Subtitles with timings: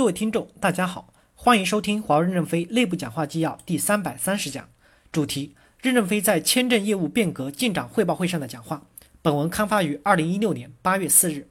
[0.00, 4.66] 各位听众，大家好，欢迎收听华为任正非内部讲话纪要第三百三十讲，
[5.12, 8.86] 主题：任正非在签证业务变革进展汇报会上的讲话。
[9.20, 11.50] 本文刊发于二零一六年八月四日。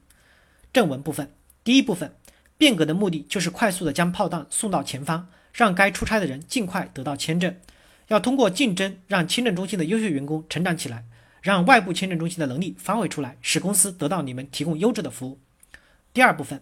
[0.72, 1.30] 正文部分，
[1.62, 2.12] 第一部分，
[2.58, 7.54] 变革的目的就是快速的将炮弹送到前方，让该出差的人尽快得到签证。
[8.08, 11.04] 要通过竞争，让签证中心的优秀员工成长起来，
[11.40, 15.38] 让外部签证中心的能力发挥出来，使公司得到你们提供优质的服务。
[16.12, 16.60] 第二部分。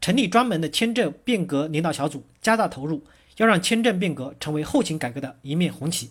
[0.00, 3.04] 成立专门的签证变革领导小组，加大投入，
[3.36, 6.10] 要让签证变革成为后勤改革的一面红旗。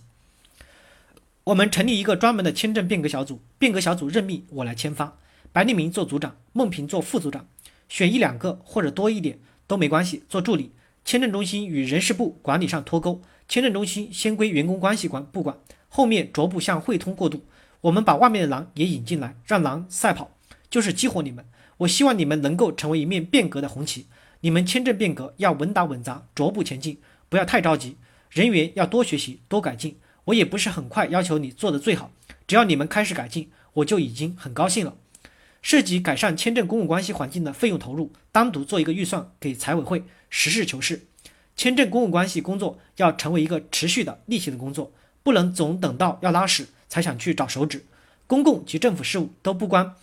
[1.45, 5.17] 我们成立一个专门的签证变革小组，变革小组任命我来签发，
[5.53, 7.47] 白立明做组长，孟平做副组长，
[7.87, 10.71] 选一两个或者多一点都没关系，做助理。
[11.05, 15.57] 签证中心与人事部管理上脱钩，签证中心先归员工关系管不管，
[15.87, 17.45] 后面逐步向汇通过渡。
[17.79, 20.31] 我们把外面的狼也引进来，让狼赛跑，
[20.69, 21.45] 就是激活你们。
[21.77, 24.07] 我希望你们能够成为一面变革的红旗。
[24.41, 27.97] 你们签证变革要稳打稳扎，逐步前进，不要太着急。
[28.29, 29.97] 人员要多学习，多改进。
[30.25, 32.11] 我也不是很快要求你做的最好，
[32.45, 34.95] 只要你们开始改进，我就已经很高兴了。
[35.61, 41.07] 涉及改善签证公共关系环境的费用投入，单独做一个预算给财委会，实事求是。
[41.55, 44.91] 签证公共关系工作要成为一个持续的例行的工作，
[45.23, 47.85] 不能总等到要拉屎才想去找手指。
[48.27, 49.95] 公共及政府事务都不关。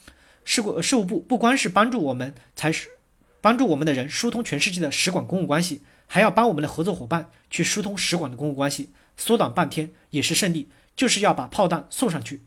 [0.44, 2.88] 事务事务部不光是帮助我们，才是
[3.40, 12.42] 帮助我们的人疏通全世界的使馆公务关系，还要帮我们的合作伙伴去疏通使馆的公共关系，缩短半天也是胜利，就是要把炮弹送上去。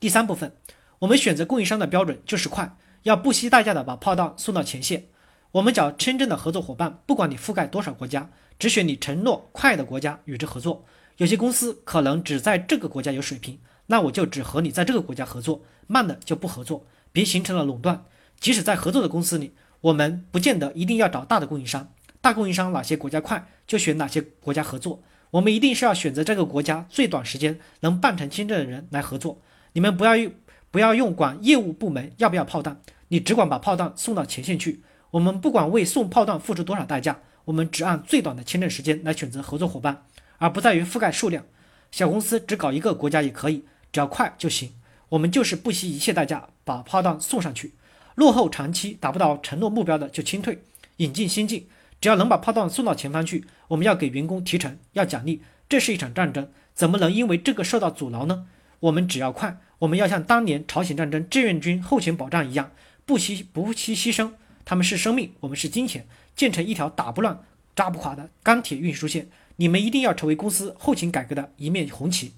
[0.00, 0.52] 第三部分，
[1.00, 5.06] 我们选择供应商的标准就是快，要不惜代价的把炮弹送到前线。
[5.52, 10.84] 我们找真正的合作伙伴，不管你覆盖多少国家，只选你承诺快的国家与之合作。
[11.18, 13.58] 有些公司可能只在这个国家有水平。
[13.86, 18.04] 那我就只和你在这个国家合作，慢的就不合作，别形成了垄断。
[18.40, 25.02] 即使在合作的公司里，我们不见得一定要找大的供应商，大供应商哪些国家快，就选哪些国家合作。
[25.30, 29.40] 我们一定是要选择这个国家最短时间能办成签证的人来合作。
[29.72, 30.32] 你们不要用
[30.70, 34.82] 不要用管业务部门要不要炮弹，你只管把炮弹送到前线去。
[35.10, 40.04] 我们不管为送炮弹付出多少代价，我们只按最短的签证时间来选择合作伙伴，
[40.38, 41.44] 而不在于覆盖数量。
[41.90, 43.64] 小公司只搞一个国家也可以。
[43.92, 44.72] 只要快就行，
[45.10, 47.74] 我们就是不惜一切代价把炮弹送上去。
[48.14, 50.62] 落后长期达不到承诺目标的就清退，
[50.96, 51.66] 引进新进。
[52.00, 55.42] 只要能把炮弹送到前方去，我们要给员工提成，要奖励。
[55.68, 58.46] 这是一场战争，怎么能因为这个受到阻挠呢？
[58.80, 62.72] 我们只要快，我们要像当年朝鲜战争志愿军后勤保障一样，
[63.06, 64.32] 不惜不惜牺牲。
[64.64, 67.40] 他们是生命，我们是金钱，建成一条打不乱、
[67.76, 69.28] 扎不垮的钢铁运输线。
[69.56, 72.32] 你们一定要成为公司后勤改革的一面红旗。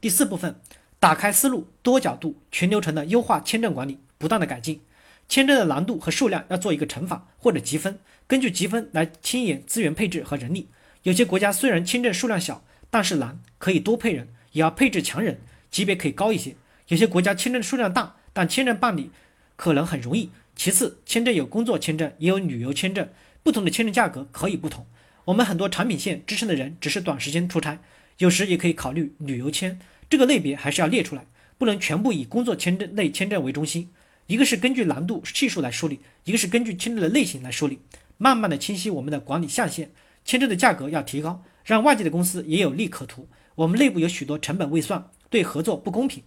[0.00, 0.60] 第四部分，
[1.00, 4.80] 打开思路，多角度、全流程的优化签证管理，不断的改进
[5.28, 10.68] 签证的难度和数量要做一个乘法或者积分，根据积分来轻延资源配置和人力。
[11.02, 15.40] 有些国家虽然签证数量小，但是难，可以多配人，也要配置强人，
[15.70, 16.56] 级别可以高一些。
[16.88, 19.10] 有些国家签证数量大，但签证办理
[19.56, 20.30] 可能很容易。
[20.54, 23.08] 其次，签证有工作签证，也有旅游签证，
[23.42, 24.86] 不同的签证价格可以不同。
[25.26, 27.78] 我们很多产品线支撑的人只是短时间出差。
[28.18, 29.78] 有时也可以考虑旅游签
[30.08, 31.26] 这个类别，还是要列出来，
[31.58, 33.90] 不能全部以工作签证类签证为中心。
[34.26, 37.78] 一个是根据难度系数来梳理，一个是根据签证的类型来梳理，
[38.18, 39.90] 慢慢的清晰我们的管理下限。
[40.24, 43.28] 签证的价格要提高，让外界的公司也有利可图。
[43.54, 46.22] 我们内部有许多成本未算，对合作不公平。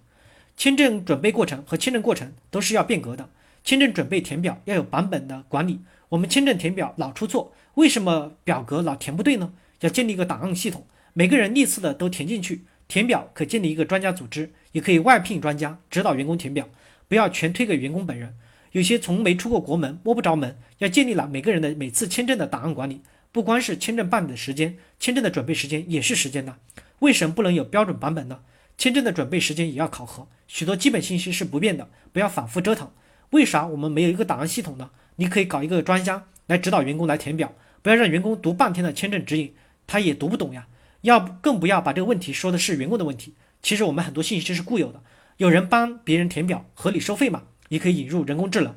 [0.55, 3.29] 签证准备过程和签证过程都是要变革的。
[3.63, 9.51] 签证准备填表要有版本的管理，我们签证填表老出错，为什么表格老填不对呢？
[9.81, 10.85] 要建立一个档案系统。
[11.13, 16.69] 每个人历次的都填进去，填表可建立一个专家组织，也可以外聘专家指导员工填表，
[17.07, 18.35] 不要全推给员工本人。
[18.71, 26.55] 有些从没出过国门，摸不着门，要建立了每个人的每次签证的档案管理，不光是签证办理的时间，签证的准备时间也是时间的。
[26.99, 28.41] 为什么不能有标准版本呢？
[28.77, 32.91] 签证的准备时间也要考核，许多基本信息是不变的，不要反复折腾。
[33.31, 34.91] 为啥我们没有一个档案系统呢？
[35.17, 39.53] 你可以搞一个专家来指导员工来填表，不要让员工读半天的签证指引，
[39.85, 40.67] 他也读不懂呀。
[41.01, 43.35] 要不更不要把这个问题说的是员工的问题。
[43.61, 45.01] 其实我们很多信息是固有的，
[45.37, 47.43] 有人帮别人填表，合理收费嘛？
[47.69, 48.75] 也可以引入人工智能。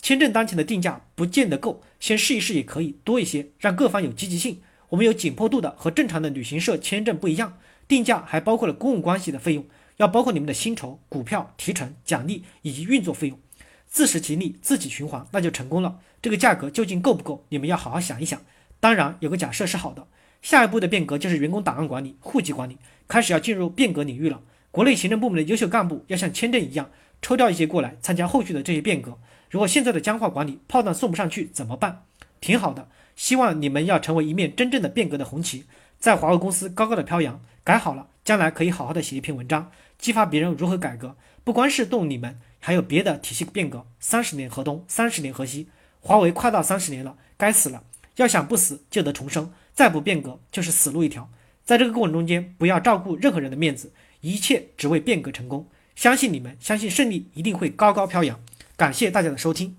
[0.00, 4.60] 签证当前的定价不见得够，先试一试也可以多一些，让各方有积极性。
[4.90, 7.58] 我们有紧迫度的和正常的旅行社签证不一样，
[7.88, 9.64] 定价还包括了公共关系的费用，
[9.96, 13.38] 要包括你们的薪酬、股票、提成、奖励以及运作费用，
[13.88, 15.98] 自食其力，自己循环，那就成功了。
[16.20, 17.44] 这个价格究竟够不够？
[17.48, 18.40] 你们要好好想一想。
[18.78, 20.06] 当然有个假设是好的。
[20.44, 22.76] 下一步的变革就是员工档案管理、户籍管理，
[23.08, 24.42] 开始要进入变革领域了。
[24.70, 26.90] 国内行政部门的优秀干部要像签证一样，
[27.22, 29.16] 抽调一些过来参加后续的这些变革，
[29.48, 32.02] 如果现在的僵化管理炮弹送不上去怎么办？
[32.42, 32.86] 挺好的，
[33.16, 35.64] 希望你们要成为一面真正的变革的红旗，
[35.98, 37.40] 在华为公司高高的飘扬。
[37.64, 41.16] 改好了，将来可以好好的写一篇文章，激发别人如何改革。
[41.42, 43.86] 不光是动你们，还有别的体系变革。
[43.98, 45.68] 三十年河东，三十年河西，
[46.00, 47.82] 华为快到三十年了，该死了。
[48.16, 49.50] 要想不死，就得重生。
[49.74, 51.28] 再不变革，就是死路一条。
[51.64, 55.68] 在这个过程中间，不要照顾任何人的面子，一切只为变革成功。
[55.94, 58.40] 相信你们，相信胜利一定会高高飘扬。
[58.76, 59.76] 感谢大家的收听。